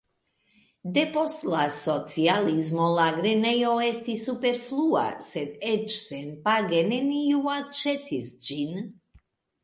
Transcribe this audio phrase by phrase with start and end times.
[0.93, 8.81] Depost la socialismo la grenejo estis superflua, sed eĉ senpage neniu aĉetis ĝin.